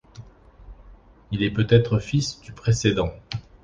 [1.29, 3.11] Il est peut-être fils du précédent.